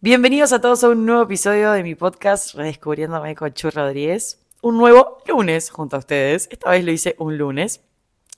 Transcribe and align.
Bienvenidos 0.00 0.52
a 0.52 0.60
todos 0.60 0.84
a 0.84 0.90
un 0.90 1.04
nuevo 1.06 1.22
episodio 1.22 1.72
de 1.72 1.82
mi 1.82 1.96
podcast 1.96 2.54
Redescubriéndome 2.54 3.34
con 3.34 3.52
Chu 3.52 3.68
Rodríguez. 3.68 4.38
Un 4.62 4.78
nuevo 4.78 5.18
lunes 5.26 5.70
junto 5.70 5.96
a 5.96 5.98
ustedes. 5.98 6.48
Esta 6.52 6.70
vez 6.70 6.84
lo 6.84 6.92
hice 6.92 7.16
un 7.18 7.36
lunes. 7.36 7.80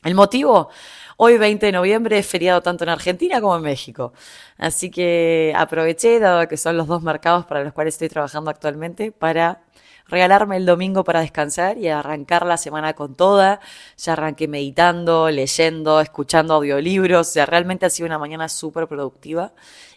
El 0.02 0.14
motivo, 0.14 0.70
hoy 1.18 1.36
20 1.36 1.66
de 1.66 1.72
noviembre 1.72 2.16
es 2.16 2.26
feriado 2.26 2.62
tanto 2.62 2.84
en 2.84 2.88
Argentina 2.88 3.42
como 3.42 3.56
en 3.56 3.62
México. 3.62 4.14
Así 4.56 4.90
que 4.90 5.52
aproveché, 5.54 6.18
dado 6.18 6.48
que 6.48 6.56
son 6.56 6.78
los 6.78 6.86
dos 6.86 7.02
mercados 7.02 7.44
para 7.44 7.62
los 7.62 7.74
cuales 7.74 7.92
estoy 7.92 8.08
trabajando 8.08 8.50
actualmente, 8.50 9.12
para 9.12 9.60
regalarme 10.10 10.56
el 10.56 10.66
domingo 10.66 11.04
para 11.04 11.20
descansar 11.20 11.78
y 11.78 11.88
arrancar 11.88 12.44
la 12.44 12.56
semana 12.56 12.94
con 12.94 13.14
toda. 13.14 13.60
Ya 13.98 14.14
arranqué 14.14 14.48
meditando, 14.48 15.30
leyendo, 15.30 16.00
escuchando 16.00 16.54
audiolibros. 16.54 17.28
O 17.28 17.30
sea, 17.30 17.44
realmente 17.44 17.84
ha 17.84 17.90
sido 17.90 18.06
una 18.06 18.18
mañana 18.18 18.48
súper 18.48 18.88
productiva. 18.88 19.52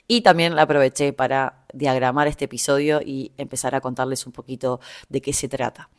Y 0.07 0.21
también 0.21 0.55
la 0.55 0.63
aproveché 0.63 1.13
para 1.13 1.65
diagramar 1.73 2.27
este 2.27 2.45
episodio 2.45 3.01
y 3.03 3.31
empezar 3.37 3.73
a 3.73 3.81
contarles 3.81 4.25
un 4.25 4.33
poquito 4.33 4.79
de 5.09 5.21
qué 5.21 5.31
se 5.31 5.47
trata. 5.47 5.89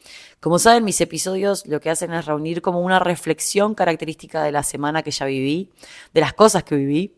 Como 0.41 0.59
saben, 0.59 0.85
mis 0.85 1.01
episodios 1.01 1.67
lo 1.67 1.81
que 1.81 1.91
hacen 1.91 2.13
es 2.13 2.27
reunir 2.27 2.61
como 2.61 2.81
una 2.81 2.99
reflexión 2.99 3.75
característica 3.75 4.43
de 4.43 4.53
la 4.53 4.63
semana 4.63 5.03
que 5.03 5.11
ya 5.11 5.25
viví, 5.25 5.73
de 6.13 6.21
las 6.21 6.35
cosas 6.35 6.65
que 6.65 6.77
viví. 6.77 7.17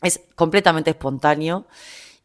Es 0.00 0.20
completamente 0.36 0.90
espontáneo. 0.90 1.66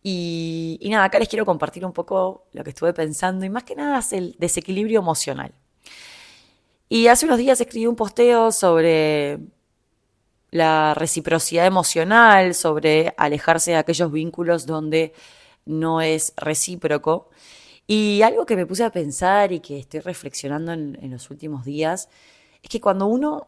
Y, 0.04 0.78
y 0.80 0.90
nada, 0.90 1.06
acá 1.06 1.20
les 1.20 1.28
quiero 1.28 1.46
compartir 1.46 1.84
un 1.84 1.92
poco 1.92 2.48
lo 2.54 2.64
que 2.64 2.70
estuve 2.70 2.94
pensando 2.94 3.46
y 3.46 3.50
más 3.50 3.64
que 3.64 3.76
nada 3.76 4.00
es 4.00 4.14
el 4.14 4.36
desequilibrio 4.38 5.00
emocional. 5.00 5.54
Y 6.88 7.08
hace 7.08 7.26
unos 7.26 7.40
días 7.40 7.60
escribí 7.60 7.88
un 7.88 7.96
posteo 7.96 8.52
sobre 8.52 9.40
la 10.52 10.94
reciprocidad 10.94 11.66
emocional, 11.66 12.54
sobre 12.54 13.14
alejarse 13.18 13.72
de 13.72 13.78
aquellos 13.78 14.12
vínculos 14.12 14.66
donde 14.66 15.14
no 15.66 16.02
es 16.02 16.34
recíproco. 16.38 17.30
Y 17.88 18.22
algo 18.22 18.46
que 18.46 18.56
me 18.56 18.66
puse 18.66 18.84
a 18.84 18.92
pensar 18.92 19.52
y 19.54 19.60
que 19.62 19.80
estoy 19.80 20.02
reflexionando 20.02 20.74
en, 20.74 21.12
los 21.12 21.30
últimos 21.30 21.66
días 21.66 22.10
es 22.62 22.70
que 22.70 22.82
cuando 22.82 23.08
uno 23.08 23.48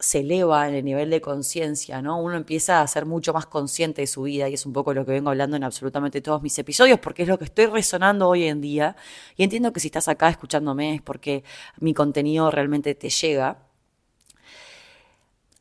se 0.00 0.20
eleva 0.20 0.68
en 0.68 0.74
el 0.76 0.84
nivel 0.84 1.10
de 1.10 1.20
conciencia, 1.20 2.02
¿no? 2.02 2.20
Uno 2.20 2.36
empieza 2.36 2.82
a 2.82 2.86
ser 2.86 3.04
mucho 3.06 3.32
más 3.32 3.46
consciente 3.46 4.02
de 4.02 4.06
su 4.06 4.22
vida 4.22 4.48
y 4.48 4.54
es 4.54 4.64
un 4.66 4.72
poco 4.72 4.94
lo 4.94 5.04
que 5.04 5.12
vengo 5.12 5.30
hablando 5.30 5.56
en 5.56 5.64
absolutamente 5.64 6.20
todos 6.20 6.42
mis 6.42 6.56
episodios 6.58 7.00
porque 7.00 7.22
es 7.22 7.28
lo 7.28 7.38
que 7.38 7.46
estoy 7.46 7.66
resonando 7.66 8.28
hoy 8.28 8.44
en 8.44 8.60
día 8.60 8.94
y 9.36 9.42
entiendo 9.42 9.72
que 9.72 9.80
si 9.80 9.88
estás 9.88 10.06
acá 10.06 10.28
escuchándome 10.28 10.94
es 10.94 11.02
porque 11.02 11.42
mi 11.80 11.94
contenido 11.94 12.50
realmente 12.50 12.94
te 12.94 13.10
llega 13.10 13.67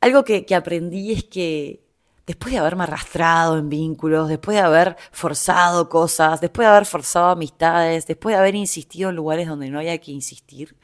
algo 0.07 0.23
que, 0.23 0.45
aprendí 0.55 1.11
es 1.11 1.25
que 1.25 1.85
después 2.25 2.53
de 2.53 2.59
haberme 2.59 2.83
arrastrado 2.83 3.57
en 3.57 3.69
vínculos, 3.69 4.29
después 4.29 4.55
de 4.55 4.61
haber 4.61 4.97
forzado 5.11 5.89
cosas, 5.89 6.41
después 6.41 6.65
de 6.65 6.71
haber 6.71 6.85
forzado 6.85 7.27
amistades, 7.27 8.07
después 8.07 8.33
de 8.33 8.39
haber 8.39 8.55
insistido 8.55 9.09
en 9.09 9.15
lugares 9.15 9.47
donde 9.47 9.69
no 9.69 9.79
había 9.79 9.97
que 9.99 10.11
insistir, 10.11 10.75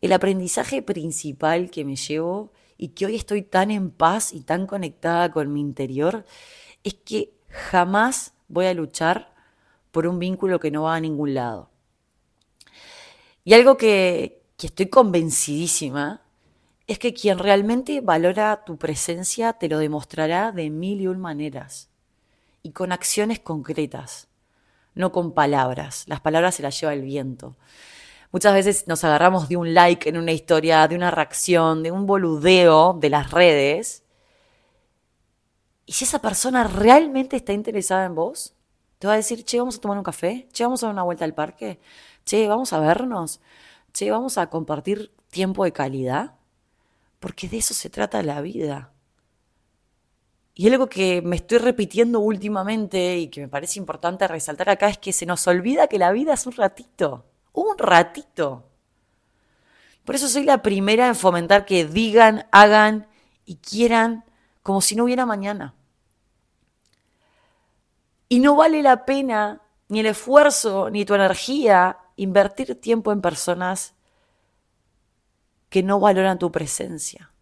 el 0.00 0.12
aprendizaje 0.12 0.82
principal 0.82 1.70
que 1.70 1.84
me 1.84 1.96
llevo 1.96 2.52
y 2.76 2.88
que 2.88 3.06
hoy 3.06 3.16
estoy 3.16 3.42
tan 3.42 3.70
en 3.70 3.90
paz 3.90 4.32
y 4.32 4.40
tan 4.40 4.66
conectada 4.66 5.32
con 5.32 5.52
mi 5.52 5.60
interior 5.60 6.24
es 6.84 6.94
que 6.94 7.32
jamás 7.48 8.34
voy 8.46 8.66
a 8.66 8.74
luchar 8.74 9.34
por 9.90 10.06
un 10.06 10.18
vínculo 10.18 10.60
que 10.60 10.70
no 10.70 10.82
va 10.84 10.94
a 10.94 11.00
ningún 11.00 11.34
lado. 11.34 11.70
Y 13.42 13.54
algo 13.54 13.76
que, 13.76 14.42
que 14.56 14.68
estoy 14.68 14.86
convencidísima 14.86 16.22
es 16.88 16.98
que 16.98 17.12
quien 17.12 17.38
realmente 17.38 18.00
valora 18.00 18.64
tu 18.64 18.78
presencia 18.78 19.52
te 19.52 19.68
lo 19.68 19.78
demostrará 19.78 20.52
de 20.52 20.70
mil 20.70 21.02
y 21.02 21.06
un 21.06 21.20
maneras 21.20 21.90
y 22.62 22.72
con 22.72 22.92
acciones 22.92 23.40
concretas, 23.40 24.28
no 24.94 25.12
con 25.12 25.32
palabras. 25.32 26.04
Las 26.08 26.22
palabras 26.22 26.54
se 26.54 26.62
las 26.62 26.80
lleva 26.80 26.94
el 26.94 27.02
viento. 27.02 27.56
Muchas 28.32 28.54
veces 28.54 28.88
nos 28.88 29.04
agarramos 29.04 29.50
de 29.50 29.58
un 29.58 29.74
like 29.74 30.08
en 30.08 30.16
una 30.16 30.32
historia, 30.32 30.88
de 30.88 30.96
una 30.96 31.10
reacción, 31.10 31.82
de 31.82 31.92
un 31.92 32.06
boludeo 32.06 32.94
de 32.94 33.10
las 33.10 33.30
redes. 33.32 34.02
Y 35.84 35.92
si 35.92 36.04
esa 36.04 36.20
persona 36.20 36.64
realmente 36.64 37.36
está 37.36 37.52
interesada 37.52 38.06
en 38.06 38.14
vos, 38.14 38.54
te 38.98 39.06
va 39.06 39.12
a 39.12 39.16
decir, 39.16 39.44
che, 39.44 39.58
vamos 39.58 39.76
a 39.76 39.80
tomar 39.80 39.98
un 39.98 40.04
café, 40.04 40.48
che, 40.52 40.64
vamos 40.64 40.82
a 40.82 40.86
dar 40.86 40.94
una 40.94 41.02
vuelta 41.02 41.26
al 41.26 41.34
parque, 41.34 41.80
che, 42.24 42.48
vamos 42.48 42.72
a 42.72 42.80
vernos, 42.80 43.40
che, 43.92 44.10
vamos 44.10 44.38
a 44.38 44.48
compartir 44.48 45.12
tiempo 45.30 45.64
de 45.64 45.72
calidad 45.72 46.37
porque 47.18 47.48
de 47.48 47.58
eso 47.58 47.74
se 47.74 47.90
trata 47.90 48.22
la 48.22 48.40
vida. 48.40 48.92
Y 50.54 50.68
algo 50.68 50.88
que 50.88 51.22
me 51.22 51.36
estoy 51.36 51.58
repitiendo 51.58 52.18
últimamente 52.20 53.18
y 53.18 53.28
que 53.28 53.42
me 53.42 53.48
parece 53.48 53.78
importante 53.78 54.26
resaltar 54.26 54.70
acá 54.70 54.88
es 54.88 54.98
que 54.98 55.12
se 55.12 55.24
nos 55.24 55.46
olvida 55.46 55.86
que 55.86 55.98
la 55.98 56.10
vida 56.10 56.34
es 56.34 56.46
un 56.46 56.52
ratito, 56.52 57.26
un 57.52 57.78
ratito. 57.78 58.64
Por 60.04 60.16
eso 60.16 60.26
soy 60.26 60.44
la 60.44 60.62
primera 60.62 61.06
en 61.06 61.14
fomentar 61.14 61.64
que 61.64 61.84
digan, 61.84 62.46
hagan 62.50 63.06
y 63.44 63.56
quieran 63.56 64.24
como 64.62 64.80
si 64.80 64.96
no 64.96 65.04
hubiera 65.04 65.26
mañana. 65.26 65.74
Y 68.28 68.40
no 68.40 68.56
vale 68.56 68.82
la 68.82 69.04
pena 69.04 69.62
ni 69.88 70.00
el 70.00 70.06
esfuerzo 70.06 70.90
ni 70.90 71.04
tu 71.04 71.14
energía 71.14 71.98
invertir 72.16 72.80
tiempo 72.80 73.12
en 73.12 73.20
personas 73.20 73.94
que 75.68 75.82
no 75.82 76.00
valoran 76.00 76.38
tu 76.38 76.50
presencia. 76.50 77.32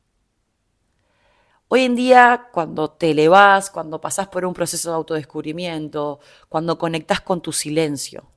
Hoy 1.68 1.82
en 1.82 1.96
día, 1.96 2.48
cuando 2.52 2.90
te 2.90 3.10
elevas, 3.10 3.70
cuando 3.70 4.00
pasas 4.00 4.28
por 4.28 4.44
un 4.44 4.54
proceso 4.54 4.90
de 4.90 4.96
autodescubrimiento, 4.96 6.20
cuando 6.48 6.78
conectas 6.78 7.20
con 7.20 7.40
tu 7.40 7.52
silencio, 7.52 8.30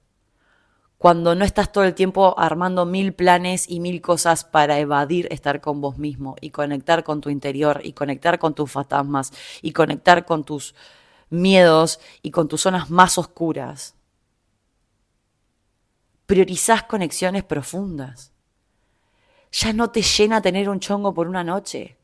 cuando 0.97 1.35
no 1.35 1.45
estás 1.45 1.71
todo 1.71 1.83
el 1.83 1.93
tiempo 1.93 2.33
armando 2.39 2.85
mil 2.85 3.13
planes 3.13 3.69
y 3.69 3.79
mil 3.79 4.01
cosas 4.01 4.43
para 4.43 4.79
evadir 4.79 5.27
estar 5.31 5.61
con 5.61 5.79
vos 5.79 5.97
mismo 5.97 6.35
y 6.41 6.49
conectar 6.49 7.03
con 7.03 7.21
tu 7.21 7.29
interior 7.29 7.81
y 7.83 7.93
conectar 7.93 8.39
con 8.39 8.55
tus 8.55 8.71
fantasmas 8.71 9.31
y 9.61 9.73
conectar 9.73 10.25
con 10.25 10.43
tus 10.43 10.73
miedos 11.29 11.99
y 12.23 12.31
con 12.31 12.47
tus 12.47 12.61
zonas 12.61 12.89
más 12.89 13.17
oscuras. 13.17 13.95
Priorizás 16.25 16.83
conexiones 16.83 17.43
profundas 17.43 18.33
ya 19.51 19.73
no 19.73 19.91
te 19.91 20.01
llena 20.01 20.41
tener 20.41 20.69
un 20.69 20.79
chongo 20.79 21.13
por 21.13 21.27
una 21.27 21.43
noche. 21.43 21.97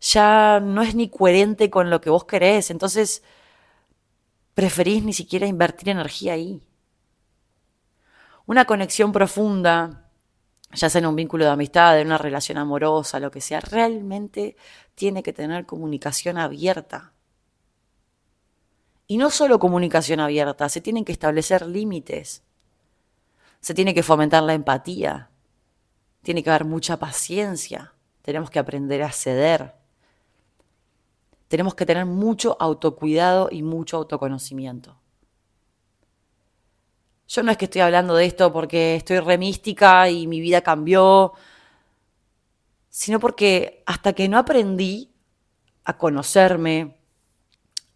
Ya 0.00 0.60
no 0.60 0.82
es 0.82 0.94
ni 0.94 1.08
coherente 1.08 1.70
con 1.70 1.90
lo 1.90 2.00
que 2.00 2.10
vos 2.10 2.24
querés. 2.24 2.70
Entonces, 2.70 3.22
preferís 4.54 5.02
ni 5.02 5.12
siquiera 5.12 5.46
invertir 5.46 5.88
energía 5.88 6.34
ahí. 6.34 6.62
Una 8.44 8.64
conexión 8.64 9.10
profunda, 9.10 10.08
ya 10.72 10.88
sea 10.90 11.00
en 11.00 11.06
un 11.06 11.16
vínculo 11.16 11.44
de 11.44 11.50
amistad, 11.50 11.98
en 11.98 12.08
una 12.08 12.18
relación 12.18 12.58
amorosa, 12.58 13.18
lo 13.18 13.30
que 13.30 13.40
sea, 13.40 13.60
realmente 13.60 14.56
tiene 14.94 15.22
que 15.22 15.32
tener 15.32 15.66
comunicación 15.66 16.38
abierta. 16.38 17.12
Y 19.08 19.16
no 19.16 19.30
solo 19.30 19.58
comunicación 19.58 20.20
abierta, 20.20 20.68
se 20.68 20.80
tienen 20.80 21.04
que 21.04 21.12
establecer 21.12 21.66
límites. 21.66 22.42
Se 23.60 23.74
tiene 23.74 23.94
que 23.94 24.02
fomentar 24.02 24.42
la 24.42 24.54
empatía 24.54 25.30
tiene 26.26 26.42
que 26.42 26.50
haber 26.50 26.64
mucha 26.64 26.96
paciencia, 26.96 27.92
tenemos 28.20 28.50
que 28.50 28.58
aprender 28.58 29.00
a 29.04 29.12
ceder, 29.12 29.76
tenemos 31.46 31.76
que 31.76 31.86
tener 31.86 32.04
mucho 32.04 32.56
autocuidado 32.58 33.48
y 33.52 33.62
mucho 33.62 33.96
autoconocimiento. 33.96 34.98
Yo 37.28 37.44
no 37.44 37.52
es 37.52 37.56
que 37.56 37.66
estoy 37.66 37.82
hablando 37.82 38.16
de 38.16 38.24
esto 38.24 38.52
porque 38.52 38.96
estoy 38.96 39.20
remística 39.20 40.10
y 40.10 40.26
mi 40.26 40.40
vida 40.40 40.62
cambió, 40.62 41.34
sino 42.88 43.20
porque 43.20 43.84
hasta 43.86 44.12
que 44.12 44.28
no 44.28 44.36
aprendí 44.36 45.12
a 45.84 45.96
conocerme, 45.96 46.96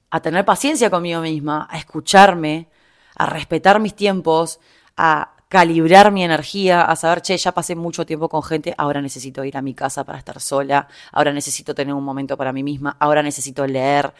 a 0.09 0.23
tener 0.23 0.45
paciencia 0.45 0.89
conmigo 0.89 1.21
misma, 1.21 1.67
a 1.69 1.79
escucharme, 1.79 2.69
a 3.17 3.27
respetar 3.27 3.81
mis 3.81 3.97
tiempos, 3.97 4.61
a 4.97 5.35
calibrar 5.51 6.13
mi 6.13 6.23
energía, 6.23 6.83
a 6.83 6.95
saber, 6.95 7.23
che, 7.23 7.37
ya 7.37 7.51
pasé 7.51 7.75
mucho 7.75 8.07
tiempo 8.07 8.29
con 8.29 8.41
gente, 8.41 8.73
ahora 8.79 9.03
necesito 9.03 9.45
ir 9.45 9.57
a 9.57 9.63
mi 9.63 9.75
casa 9.75 10.05
para 10.05 10.17
estar 10.17 10.41
sola, 10.41 10.87
ahora 11.11 11.33
necesito 11.33 11.75
tener 11.75 11.93
un 11.93 12.05
momento 12.05 12.37
para 12.37 12.53
mí 12.53 12.63
misma, 12.63 12.97
ahora 13.01 13.21
necesito 13.21 13.67
leer. 13.67 14.15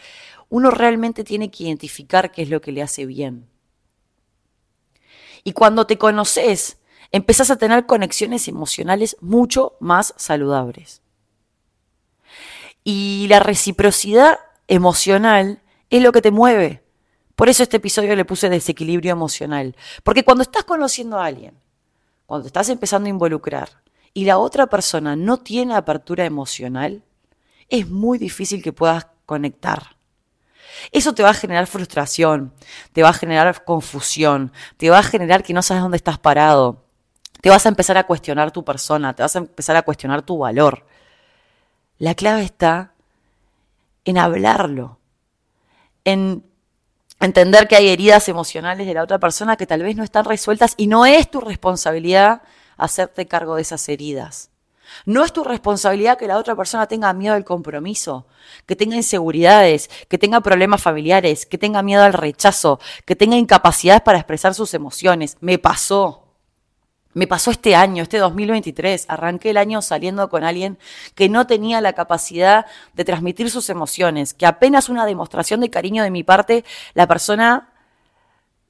Uno 0.49 0.73
realmente 0.73 1.23
tiene 1.23 1.49
que 1.49 1.63
identificar 1.63 2.33
qué 2.33 2.43
es 2.43 2.51
lo 2.51 2.61
que 2.61 2.73
le 2.73 2.83
hace 2.83 3.07
bien. 3.07 3.49
Y 5.45 5.53
cuando 5.53 5.87
te 5.87 5.99
conoces, 5.99 6.79
empezás 7.13 7.53
a 7.53 7.57
tener 7.59 7.87
conexiones 7.87 8.49
emocionales 8.49 9.17
mucho 9.21 9.77
más 9.79 10.15
saludables. 10.17 11.01
Y 12.83 13.27
la 13.29 13.39
reciprocidad 13.39 14.41
emocional 14.67 15.63
es 15.91 16.03
lo 16.03 16.11
que 16.11 16.23
te 16.23 16.33
mueve. 16.33 16.83
Por 17.41 17.49
eso 17.49 17.63
este 17.63 17.79
episodio 17.79 18.15
le 18.17 18.27
puse 18.27 18.51
desequilibrio 18.51 19.13
emocional. 19.13 19.75
Porque 20.03 20.25
cuando 20.25 20.43
estás 20.43 20.65
conociendo 20.65 21.19
a 21.19 21.25
alguien, 21.25 21.55
cuando 22.27 22.47
estás 22.47 22.69
empezando 22.69 23.07
a 23.07 23.09
involucrar 23.09 23.83
y 24.13 24.27
la 24.27 24.37
otra 24.37 24.67
persona 24.67 25.17
no 25.17 25.39
tiene 25.39 25.75
apertura 25.75 26.27
emocional, 26.27 27.03
es 27.71 27.89
muy 27.89 28.19
difícil 28.19 28.63
que 28.63 28.75
puedas 28.75 29.07
conectar. 29.25 29.97
Eso 30.93 31.15
te 31.15 31.23
va 31.23 31.31
a 31.31 31.35
generar 31.35 31.67
frustración, 31.67 32.53
te 32.93 33.03
va 33.03 33.09
a 33.09 33.15
generar 33.15 33.65
confusión, 33.65 34.53
te 34.77 34.91
va 34.91 34.99
a 34.99 35.03
generar 35.03 35.43
que 35.43 35.55
no 35.55 35.63
sabes 35.63 35.83
dónde 35.83 35.97
estás 35.97 36.19
parado. 36.19 36.85
Te 37.41 37.49
vas 37.49 37.65
a 37.65 37.71
empezar 37.71 37.97
a 37.97 38.05
cuestionar 38.05 38.51
tu 38.51 38.67
persona, 38.67 39.15
te 39.15 39.23
vas 39.23 39.35
a 39.35 39.39
empezar 39.39 39.77
a 39.77 39.83
cuestionar 39.83 40.21
tu 40.21 40.37
valor. 40.37 40.85
La 41.97 42.15
clave 42.15 42.43
está 42.43 42.93
en 44.05 44.19
hablarlo, 44.19 44.99
en 46.05 46.50
entender 47.21 47.69
que 47.69 47.77
hay 47.77 47.89
heridas 47.89 48.29
emocionales 48.29 48.87
de 48.87 48.95
la 48.95 49.03
otra 49.03 49.19
persona 49.19 49.57
que 49.57 49.67
tal 49.67 49.83
vez 49.83 49.97
no 49.97 50.05
están 50.05 50.25
resueltas 50.25 50.75
y 50.77 50.87
no 50.87 51.07
es 51.07 51.31
tu 51.31 51.41
responsabilidad 51.41 52.43
hacerte 52.77 53.27
cargo 53.27 53.57
de 53.57 53.63
esas 53.63 53.89
heridas. 53.89 54.51
No 55.05 55.25
es 55.25 55.33
tu 55.33 55.45
responsabilidad 55.45 56.19
que 56.19 56.27
la 56.27 56.37
otra 56.37 56.57
persona 56.57 56.87
tenga 56.87 57.13
miedo 57.13 57.35
al 57.35 57.45
compromiso, 57.45 58.27
que 58.67 58.75
tenga 58.75 58.97
inseguridades, 58.97 59.89
que 60.09 60.19
tenga 60.19 60.41
problemas 60.41 60.83
familiares, 60.83 61.47
que 61.47 61.59
tenga 61.59 61.83
miedo 61.83 62.03
al 62.03 62.13
rechazo, 62.13 62.81
que 63.05 63.17
tenga 63.17 63.37
incapacidades 63.37 64.03
para 64.03 64.19
expresar 64.19 64.55
sus 64.55 64.75
emociones. 64.75 65.37
Me 65.41 65.59
pasó. 65.59 66.30
Me 67.13 67.27
pasó 67.27 67.51
este 67.51 67.75
año, 67.75 68.05
este 68.05 68.19
2023. 68.19 69.07
Arranqué 69.09 69.51
el 69.51 69.57
año 69.57 69.83
saliendo 69.83 70.29
con 70.29 70.45
alguien 70.45 70.79
que 71.15 71.29
no 71.29 71.47
tenía 71.47 71.81
la 71.81 71.93
capacidad 71.93 72.67
de 72.95 73.05
transmitir 73.05 73.51
sus 73.51 73.69
emociones, 73.69 74.33
que 74.33 74.47
apenas 74.47 74.89
una 74.89 75.07
demostración 75.07 75.61
de 75.61 75.71
cariño 75.71 76.05
de 76.05 76.11
mi 76.11 76.23
parte, 76.23 76.65
la 76.95 77.09
persona 77.09 77.73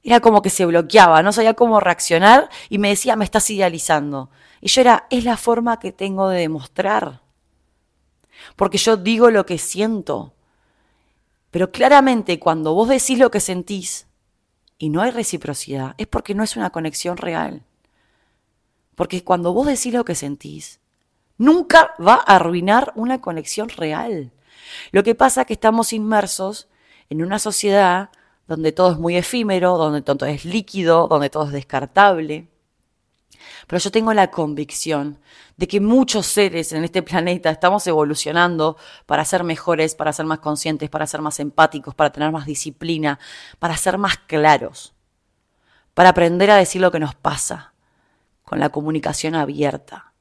era 0.03 0.19
como 0.19 0.41
que 0.41 0.49
se 0.49 0.65
bloqueaba, 0.65 1.21
no 1.21 1.31
sabía 1.31 1.53
cómo 1.53 1.79
reaccionar 1.79 2.49
y 2.69 2.79
me 2.79 2.89
decía, 2.89 3.15
me 3.15 3.25
estás 3.25 3.47
idealizando. 3.51 4.31
Y 4.59 4.69
yo 4.69 4.81
era, 4.81 5.05
es 5.11 5.23
la 5.23 5.37
forma 5.37 5.79
que 5.79 5.91
tengo 5.91 6.29
de 6.29 6.39
demostrar. 6.39 7.21
Porque 8.55 8.79
yo 8.79 8.97
digo 8.97 9.29
lo 9.29 9.45
que 9.45 9.59
siento. 9.59 10.33
Pero 11.51 11.71
claramente 11.71 12.39
cuando 12.39 12.73
vos 12.73 12.89
decís 12.89 13.19
lo 13.19 13.29
que 13.29 13.39
sentís 13.39 14.07
y 14.79 14.89
no 14.89 15.01
hay 15.03 15.11
reciprocidad, 15.11 15.93
es 15.99 16.07
porque 16.07 16.33
no 16.33 16.43
es 16.43 16.55
una 16.55 16.71
conexión 16.71 17.17
real. 17.17 17.63
Porque 19.01 19.23
cuando 19.23 19.51
vos 19.51 19.65
decís 19.65 19.91
lo 19.91 20.05
que 20.05 20.13
sentís, 20.13 20.79
nunca 21.39 21.95
va 21.99 22.23
a 22.23 22.35
arruinar 22.35 22.93
una 22.95 23.19
conexión 23.19 23.67
real. 23.69 24.31
Lo 24.91 25.01
que 25.01 25.15
pasa 25.15 25.41
es 25.41 25.47
que 25.47 25.53
estamos 25.53 25.91
inmersos 25.91 26.67
en 27.09 27.23
una 27.23 27.39
sociedad 27.39 28.11
donde 28.47 28.71
todo 28.71 28.91
es 28.91 28.99
muy 28.99 29.17
efímero, 29.17 29.79
donde 29.79 30.03
todo 30.03 30.27
es 30.27 30.45
líquido, 30.45 31.07
donde 31.07 31.31
todo 31.31 31.45
es 31.45 31.51
descartable. 31.51 32.47
Pero 33.65 33.79
yo 33.79 33.89
tengo 33.89 34.13
la 34.13 34.29
convicción 34.29 35.17
de 35.57 35.67
que 35.67 35.79
muchos 35.79 36.27
seres 36.27 36.71
en 36.71 36.83
este 36.83 37.01
planeta 37.01 37.49
estamos 37.49 37.87
evolucionando 37.87 38.77
para 39.07 39.25
ser 39.25 39.43
mejores, 39.43 39.95
para 39.95 40.13
ser 40.13 40.27
más 40.27 40.37
conscientes, 40.41 40.91
para 40.91 41.07
ser 41.07 41.23
más 41.23 41.39
empáticos, 41.39 41.95
para 41.95 42.11
tener 42.11 42.31
más 42.31 42.45
disciplina, 42.45 43.17
para 43.57 43.75
ser 43.77 43.97
más 43.97 44.19
claros, 44.27 44.93
para 45.95 46.09
aprender 46.09 46.51
a 46.51 46.57
decir 46.57 46.81
lo 46.83 46.91
que 46.91 46.99
nos 46.99 47.15
pasa, 47.15 47.70
con 48.51 48.59
la 48.59 48.67
comunicación 48.67 49.33
abierta. 49.33 50.11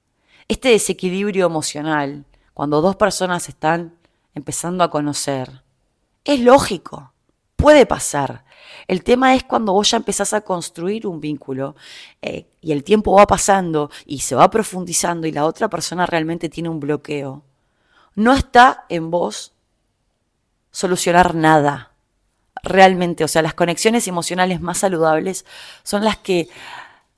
Este 0.47 0.69
desequilibrio 0.69 1.47
emocional, 1.47 2.27
cuando 2.55 2.81
dos 2.81 2.95
personas 2.95 3.49
están 3.49 3.97
empezando 4.37 4.85
a 4.85 4.91
conocer, 4.91 5.65
es 6.23 6.39
lógico 6.39 7.13
puede 7.57 7.87
pasar. 7.87 8.45
El 8.87 9.03
tema 9.03 9.35
es 9.35 9.43
cuando 9.43 9.73
vos 9.73 9.91
ya 9.91 9.97
empezás 9.97 10.33
a 10.33 10.43
construir 10.43 11.09
un 11.09 11.21
vínculo 11.21 11.75
eh, 12.23 12.47
y 12.61 12.71
el 12.71 12.85
tiempo 12.85 13.15
va 13.15 13.27
pasando 13.27 13.91
y 14.07 14.21
se 14.21 14.37
va 14.37 14.49
profundizando 14.49 15.27
y 15.27 15.33
la 15.33 15.45
otra 15.45 15.69
persona 15.69 16.07
realmente 16.07 16.49
tiene 16.49 16.69
un 16.69 16.79
bloqueo. 16.79 17.43
No 18.15 18.33
está 18.33 18.85
en 18.89 19.11
vos 19.11 19.55
solucionar 20.71 21.35
nada. 21.35 21.91
Realmente, 22.63 23.25
o 23.25 23.29
sea, 23.29 23.43
las 23.43 23.55
conexiones 23.55 24.07
emocionales 24.07 24.61
más 24.61 24.79
saludables 24.79 25.45
son 25.83 26.05
las 26.05 26.17
que 26.17 26.49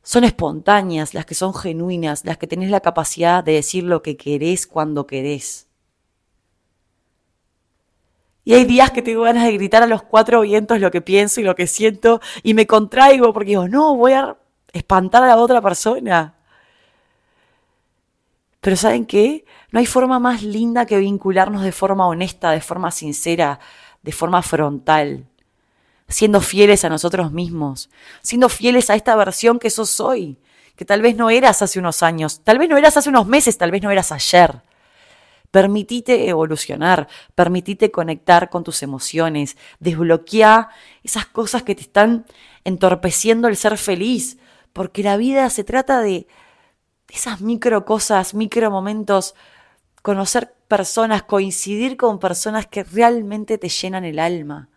son 0.02 0.24
espontáneas, 0.24 1.14
las 1.14 1.26
que 1.26 1.34
son 1.34 1.54
genuinas, 1.54 2.24
las 2.24 2.38
que 2.38 2.46
tenés 2.46 2.70
la 2.70 2.80
capacidad 2.80 3.44
de 3.44 3.52
decir 3.52 3.84
lo 3.84 4.02
que 4.02 4.16
querés 4.16 4.66
cuando 4.66 5.06
querés. 5.06 5.68
Y 8.44 8.54
hay 8.54 8.64
días 8.64 8.90
que 8.90 9.02
tengo 9.02 9.22
ganas 9.22 9.44
de 9.44 9.52
gritar 9.52 9.82
a 9.84 9.86
los 9.86 10.02
cuatro 10.02 10.40
vientos 10.40 10.80
lo 10.80 10.90
que 10.90 11.00
pienso 11.00 11.40
y 11.40 11.44
lo 11.44 11.54
que 11.54 11.68
siento 11.68 12.20
y 12.42 12.54
me 12.54 12.66
contraigo 12.66 13.32
porque 13.32 13.50
digo, 13.50 13.68
no, 13.68 13.96
voy 13.96 14.12
a 14.12 14.36
espantar 14.72 15.22
a 15.22 15.28
la 15.28 15.36
otra 15.36 15.60
persona. 15.60 16.34
Pero 18.60 18.76
¿saben 18.76 19.06
qué? 19.06 19.44
No 19.70 19.78
hay 19.78 19.86
forma 19.86 20.18
más 20.18 20.42
linda 20.42 20.86
que 20.86 20.98
vincularnos 20.98 21.62
de 21.62 21.72
forma 21.72 22.06
honesta, 22.08 22.50
de 22.50 22.60
forma 22.60 22.90
sincera, 22.90 23.60
de 24.02 24.12
forma 24.12 24.42
frontal, 24.42 25.26
siendo 26.12 26.40
fieles 26.40 26.84
a 26.84 26.88
nosotros 26.88 27.32
mismos, 27.32 27.90
siendo 28.22 28.48
fieles 28.48 28.90
a 28.90 28.94
esta 28.94 29.16
versión 29.16 29.58
que 29.58 29.70
sos 29.70 30.00
hoy, 30.00 30.38
que 30.76 30.84
tal 30.84 31.02
vez 31.02 31.16
no 31.16 31.30
eras 31.30 31.62
hace 31.62 31.78
unos 31.78 32.02
años, 32.02 32.40
tal 32.44 32.58
vez 32.58 32.68
no 32.68 32.76
eras 32.76 32.96
hace 32.96 33.08
unos 33.08 33.26
meses, 33.26 33.58
tal 33.58 33.70
vez 33.70 33.82
no 33.82 33.90
eras 33.90 34.12
ayer. 34.12 34.62
Permitite 35.50 36.28
evolucionar, 36.28 37.08
permitite 37.34 37.90
conectar 37.90 38.48
con 38.48 38.64
tus 38.64 38.82
emociones, 38.82 39.56
desbloquea 39.80 40.70
esas 41.02 41.26
cosas 41.26 41.62
que 41.62 41.74
te 41.74 41.82
están 41.82 42.24
entorpeciendo 42.64 43.48
el 43.48 43.56
ser 43.56 43.76
feliz, 43.76 44.38
porque 44.72 45.02
la 45.02 45.16
vida 45.16 45.48
se 45.50 45.64
trata 45.64 46.00
de 46.00 46.26
esas 47.08 47.42
micro 47.42 47.84
cosas, 47.84 48.32
micro 48.32 48.70
momentos, 48.70 49.34
conocer 50.00 50.54
personas, 50.68 51.22
coincidir 51.22 51.96
con 51.98 52.18
personas 52.18 52.66
que 52.66 52.82
realmente 52.82 53.58
te 53.58 53.68
llenan 53.68 54.04
el 54.04 54.18
alma, 54.18 54.70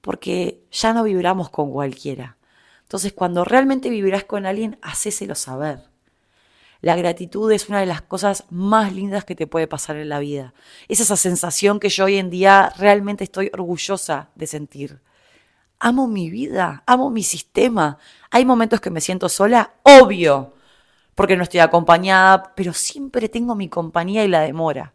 porque 0.00 0.62
ya 0.70 0.92
no 0.92 1.02
vibramos 1.04 1.50
con 1.50 1.72
cualquiera. 1.72 2.36
Entonces, 2.82 3.12
cuando 3.12 3.44
realmente 3.44 3.90
vivirás 3.90 4.24
con 4.24 4.46
alguien, 4.46 4.78
hacéselo 4.82 5.34
saber. 5.34 5.88
La 6.80 6.94
gratitud 6.94 7.50
es 7.50 7.68
una 7.68 7.80
de 7.80 7.86
las 7.86 8.02
cosas 8.02 8.44
más 8.50 8.94
lindas 8.94 9.24
que 9.24 9.34
te 9.34 9.48
puede 9.48 9.66
pasar 9.66 9.96
en 9.96 10.08
la 10.08 10.20
vida. 10.20 10.54
Es 10.86 11.00
esa 11.00 11.16
sensación 11.16 11.80
que 11.80 11.88
yo 11.88 12.04
hoy 12.04 12.16
en 12.16 12.30
día 12.30 12.72
realmente 12.78 13.24
estoy 13.24 13.50
orgullosa 13.52 14.30
de 14.36 14.46
sentir. 14.46 15.00
Amo 15.80 16.06
mi 16.06 16.30
vida, 16.30 16.84
amo 16.86 17.10
mi 17.10 17.24
sistema. 17.24 17.98
Hay 18.30 18.44
momentos 18.44 18.80
que 18.80 18.90
me 18.90 19.00
siento 19.00 19.28
sola, 19.28 19.74
obvio, 19.82 20.54
porque 21.16 21.36
no 21.36 21.42
estoy 21.42 21.60
acompañada, 21.60 22.54
pero 22.54 22.72
siempre 22.72 23.28
tengo 23.28 23.56
mi 23.56 23.68
compañía 23.68 24.24
y 24.24 24.28
la 24.28 24.40
demora. 24.40 24.94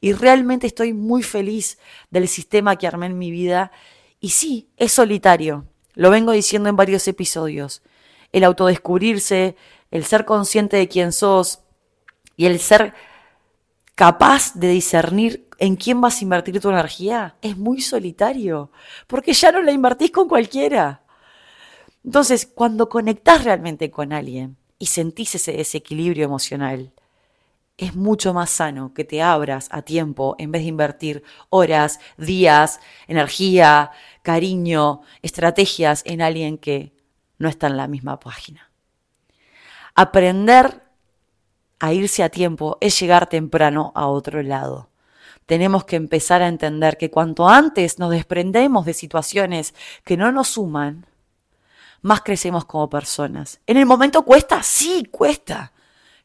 Y 0.00 0.14
realmente 0.14 0.66
estoy 0.66 0.94
muy 0.94 1.22
feliz 1.22 1.78
del 2.10 2.28
sistema 2.28 2.76
que 2.76 2.86
armé 2.86 3.06
en 3.06 3.18
mi 3.18 3.30
vida. 3.30 3.72
Y 4.20 4.30
sí, 4.30 4.68
es 4.76 4.92
solitario. 4.92 5.64
Lo 5.94 6.10
vengo 6.10 6.32
diciendo 6.32 6.68
en 6.68 6.76
varios 6.76 7.08
episodios. 7.08 7.82
El 8.32 8.44
autodescubrirse, 8.44 9.56
el 9.90 10.04
ser 10.04 10.24
consciente 10.24 10.76
de 10.76 10.88
quién 10.88 11.12
sos 11.12 11.60
y 12.36 12.46
el 12.46 12.60
ser 12.60 12.94
capaz 13.94 14.54
de 14.54 14.68
discernir 14.68 15.48
en 15.58 15.76
quién 15.76 16.00
vas 16.00 16.20
a 16.20 16.24
invertir 16.24 16.60
tu 16.60 16.70
energía 16.70 17.36
es 17.42 17.56
muy 17.56 17.82
solitario, 17.82 18.70
porque 19.06 19.34
ya 19.34 19.52
no 19.52 19.60
la 19.62 19.72
invertís 19.72 20.10
con 20.10 20.28
cualquiera. 20.28 21.02
Entonces, 22.02 22.46
cuando 22.46 22.88
conectás 22.88 23.44
realmente 23.44 23.90
con 23.90 24.12
alguien 24.12 24.56
y 24.78 24.86
sentís 24.86 25.34
ese 25.34 25.52
desequilibrio 25.52 26.24
emocional, 26.24 26.92
es 27.80 27.96
mucho 27.96 28.34
más 28.34 28.50
sano 28.50 28.92
que 28.92 29.04
te 29.04 29.22
abras 29.22 29.68
a 29.72 29.82
tiempo 29.82 30.36
en 30.38 30.52
vez 30.52 30.62
de 30.62 30.68
invertir 30.68 31.24
horas, 31.48 31.98
días, 32.18 32.78
energía, 33.08 33.90
cariño, 34.22 35.00
estrategias 35.22 36.02
en 36.04 36.20
alguien 36.20 36.58
que 36.58 36.92
no 37.38 37.48
está 37.48 37.68
en 37.68 37.78
la 37.78 37.88
misma 37.88 38.20
página. 38.20 38.70
Aprender 39.94 40.82
a 41.78 41.94
irse 41.94 42.22
a 42.22 42.28
tiempo 42.28 42.76
es 42.82 43.00
llegar 43.00 43.28
temprano 43.28 43.92
a 43.94 44.06
otro 44.08 44.42
lado. 44.42 44.90
Tenemos 45.46 45.84
que 45.84 45.96
empezar 45.96 46.42
a 46.42 46.48
entender 46.48 46.98
que 46.98 47.10
cuanto 47.10 47.48
antes 47.48 47.98
nos 47.98 48.10
desprendemos 48.10 48.84
de 48.84 48.92
situaciones 48.92 49.74
que 50.04 50.18
no 50.18 50.30
nos 50.32 50.48
suman, 50.48 51.06
más 52.02 52.20
crecemos 52.20 52.66
como 52.66 52.90
personas. 52.90 53.58
¿En 53.66 53.78
el 53.78 53.86
momento 53.86 54.22
cuesta? 54.22 54.62
Sí, 54.62 55.04
cuesta. 55.10 55.72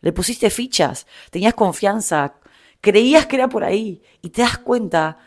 Le 0.05 0.13
pusiste 0.13 0.51
fichas, 0.51 1.07
tenías 1.31 1.55
confianza, 1.55 2.35
creías 2.79 3.25
que 3.25 3.37
era 3.37 3.49
por 3.49 3.63
ahí 3.63 4.03
y 4.21 4.29
te 4.29 4.43
das 4.43 4.59
cuenta 4.59 5.17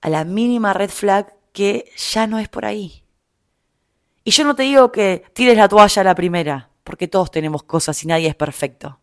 a 0.00 0.08
la 0.08 0.24
mínima 0.24 0.72
red 0.72 0.88
flag 0.88 1.34
que 1.52 1.92
ya 2.10 2.26
no 2.26 2.38
es 2.38 2.48
por 2.48 2.64
ahí. 2.64 3.04
Y 4.24 4.30
yo 4.30 4.44
no 4.44 4.54
te 4.54 4.62
digo 4.62 4.90
que 4.90 5.24
tires 5.34 5.58
la 5.58 5.68
toalla 5.68 6.00
a 6.00 6.04
la 6.06 6.14
primera 6.14 6.70
porque 6.84 7.06
todos 7.06 7.30
tenemos 7.30 7.64
cosas 7.64 8.02
y 8.02 8.06
nadie 8.06 8.28
es 8.28 8.34
perfecto. 8.34 8.98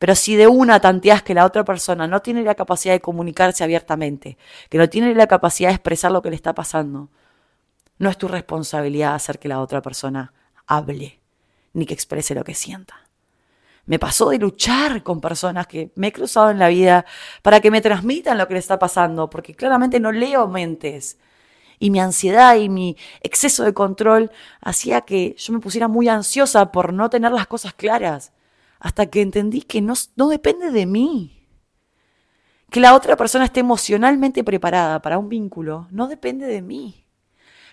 Pero 0.00 0.16
si 0.16 0.34
de 0.34 0.48
una 0.48 0.80
tanteas 0.80 1.22
que 1.22 1.34
la 1.34 1.44
otra 1.44 1.64
persona 1.64 2.08
no 2.08 2.20
tiene 2.22 2.42
la 2.42 2.56
capacidad 2.56 2.92
de 2.92 3.00
comunicarse 3.00 3.62
abiertamente, 3.62 4.36
que 4.68 4.78
no 4.78 4.88
tiene 4.88 5.14
la 5.14 5.28
capacidad 5.28 5.68
de 5.68 5.76
expresar 5.76 6.10
lo 6.10 6.22
que 6.22 6.30
le 6.30 6.36
está 6.36 6.56
pasando, 6.56 7.08
no 7.98 8.10
es 8.10 8.18
tu 8.18 8.26
responsabilidad 8.26 9.14
hacer 9.14 9.38
que 9.38 9.46
la 9.46 9.60
otra 9.60 9.80
persona 9.80 10.32
hable, 10.66 11.20
ni 11.72 11.86
que 11.86 11.94
exprese 11.94 12.34
lo 12.34 12.42
que 12.42 12.54
sienta. 12.54 13.05
Me 13.86 13.98
pasó 14.00 14.30
de 14.30 14.38
luchar 14.38 15.02
con 15.04 15.20
personas 15.20 15.66
que 15.68 15.92
me 15.94 16.08
he 16.08 16.12
cruzado 16.12 16.50
en 16.50 16.58
la 16.58 16.68
vida 16.68 17.06
para 17.42 17.60
que 17.60 17.70
me 17.70 17.80
transmitan 17.80 18.36
lo 18.36 18.48
que 18.48 18.54
les 18.54 18.64
está 18.64 18.78
pasando, 18.78 19.30
porque 19.30 19.54
claramente 19.54 20.00
no 20.00 20.10
leo 20.10 20.48
mentes. 20.48 21.18
Y 21.78 21.90
mi 21.90 22.00
ansiedad 22.00 22.56
y 22.56 22.68
mi 22.68 22.96
exceso 23.22 23.62
de 23.64 23.74
control 23.74 24.32
hacía 24.60 25.02
que 25.02 25.36
yo 25.38 25.52
me 25.52 25.60
pusiera 25.60 25.88
muy 25.88 26.08
ansiosa 26.08 26.72
por 26.72 26.92
no 26.92 27.10
tener 27.10 27.30
las 27.32 27.46
cosas 27.46 27.74
claras, 27.74 28.32
hasta 28.80 29.06
que 29.06 29.22
entendí 29.22 29.62
que 29.62 29.80
no, 29.80 29.94
no 30.16 30.28
depende 30.28 30.70
de 30.70 30.86
mí. 30.86 31.46
Que 32.70 32.80
la 32.80 32.94
otra 32.94 33.16
persona 33.16 33.44
esté 33.44 33.60
emocionalmente 33.60 34.42
preparada 34.42 35.00
para 35.00 35.18
un 35.18 35.28
vínculo 35.28 35.86
no 35.90 36.08
depende 36.08 36.46
de 36.46 36.62
mí. 36.62 37.06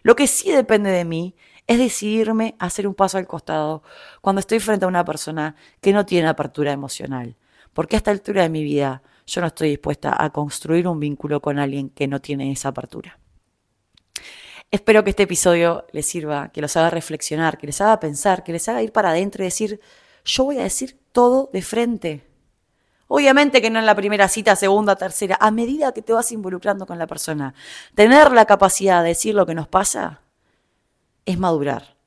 Lo 0.04 0.16
que 0.16 0.28
sí 0.28 0.52
depende 0.52 0.92
de 0.92 1.06
mí 1.06 1.36
es 1.68 1.78
decidirme 1.78 2.56
a 2.60 2.66
hacer 2.66 2.88
un 2.88 2.96
paso 2.96 3.18
al 3.18 3.28
costado 3.28 3.84
cuando 4.22 4.40
estoy 4.40 4.60
frente 4.60 4.86
a 4.86 4.88
una 4.88 5.06
persona 5.06 5.56
que 5.82 5.94
no 5.94 6.06
tiene 6.06 6.28
apertura 6.28 6.72
emocional. 6.72 7.38
Porque 7.74 7.96
a 7.96 7.98
esta 7.98 8.12
altura 8.12 8.44
de 8.44 8.50
mi 8.50 8.64
vida 8.64 9.02
yo 9.26 9.42
no 9.42 9.48
estoy 9.48 9.70
dispuesta 9.70 10.16
a 10.22 10.30
construir 10.32 10.88
un 10.88 11.00
vínculo 11.00 11.42
con 11.42 11.60
alguien 11.60 11.90
que 11.90 12.08
no 12.08 12.22
tiene 12.22 12.52
esa 12.52 12.70
apertura. 12.70 13.18
Espero 14.70 15.04
que 15.04 15.12
este 15.12 15.24
episodio 15.24 15.86
les 15.92 16.06
sirva, 16.06 16.50
que 16.50 16.62
los 16.62 16.76
haga 16.76 16.90
reflexionar, 16.90 17.58
que 17.58 17.68
les 17.68 17.80
haga 17.80 18.00
pensar, 18.00 18.44
que 18.44 18.52
les 18.52 18.68
haga 18.68 18.82
ir 18.82 18.92
para 18.92 19.12
adentro 19.12 19.44
y 19.44 19.46
decir, 19.46 19.80
yo 20.26 20.46
voy 20.46 20.58
a 20.58 20.64
decir 20.64 21.00
todo 21.12 21.50
de 21.54 21.62
frente. 21.62 22.28
Obviamente 23.08 23.62
que 23.62 23.70
no 23.70 23.80
en 23.80 23.86
la 23.86 23.96
primera 23.96 24.28
cita, 24.28 24.56
segunda, 24.56 24.96
tercera, 24.96 25.38
a 25.40 25.52
medida 25.52 25.94
que 25.94 26.02
te 26.02 26.14
vas 26.14 26.32
involucrando 26.32 26.88
con 26.88 26.98
la 26.98 27.06
persona. 27.06 27.54
Tener 27.94 28.32
la 28.32 28.46
capacidad 28.46 29.04
de 29.04 29.10
decir 29.10 29.36
lo 29.36 29.46
que 29.46 29.54
nos 29.54 29.68
pasa 29.68 30.24
es 31.26 31.38
madurar. 31.38 31.98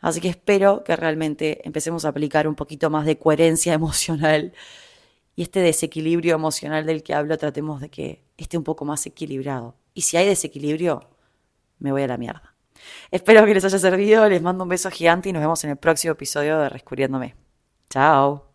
Así 0.00 0.20
que 0.20 0.28
espero 0.28 0.82
que 0.84 0.96
realmente 0.96 1.60
empecemos 1.66 2.04
a 2.04 2.08
aplicar 2.08 2.48
un 2.48 2.54
poquito 2.54 2.90
más 2.90 3.06
de 3.06 3.18
coherencia 3.18 3.74
emocional 3.74 4.52
y 5.36 5.42
este 5.42 5.60
desequilibrio 5.60 6.34
emocional 6.34 6.86
del 6.86 7.02
que 7.02 7.14
hablo 7.14 7.36
tratemos 7.38 7.80
de 7.80 7.90
que 7.90 8.24
esté 8.36 8.58
un 8.58 8.64
poco 8.64 8.84
más 8.84 9.06
equilibrado. 9.06 9.76
Y 9.94 10.02
si 10.02 10.16
hay 10.16 10.26
desequilibrio, 10.26 11.08
me 11.78 11.92
voy 11.92 12.02
a 12.02 12.06
la 12.06 12.16
mierda. 12.16 12.54
Espero 13.10 13.44
que 13.44 13.54
les 13.54 13.64
haya 13.64 13.78
servido, 13.78 14.28
les 14.28 14.42
mando 14.42 14.64
un 14.64 14.70
beso 14.70 14.90
gigante 14.90 15.28
y 15.28 15.32
nos 15.32 15.40
vemos 15.40 15.62
en 15.64 15.70
el 15.70 15.76
próximo 15.76 16.12
episodio 16.12 16.58
de 16.58 16.68
Rescuriéndome. 16.68 17.34
Chao. 17.90 18.49